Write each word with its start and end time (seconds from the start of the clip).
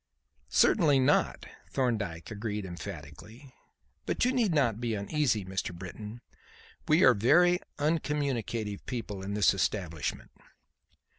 "Certainly 0.49 0.97
not," 0.99 1.45
Thorndyke 1.69 2.31
agreed 2.31 2.65
emphatically; 2.65 3.53
"but 4.07 4.25
you 4.25 4.33
need 4.33 4.51
not 4.51 4.81
be 4.81 4.95
uneasy, 4.95 5.45
Mr. 5.45 5.75
Britton. 5.75 6.21
We 6.87 7.03
are 7.03 7.13
very 7.13 7.59
uncommunicative 7.77 8.83
people 8.87 9.21
in 9.21 9.35
this 9.35 9.53
establishment." 9.53 10.31